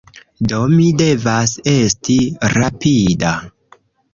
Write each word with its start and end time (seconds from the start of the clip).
Do, 0.53 0.61
mi 0.77 0.87
devas 1.01 1.53
esti 1.73 2.17
rapida 2.57 3.37